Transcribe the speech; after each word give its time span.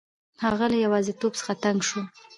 هغه 0.45 0.65
له 0.73 0.77
یوازیتوب 0.85 1.33
څخه 1.39 1.53
تنګ 1.63 1.79
شو. 1.89 2.01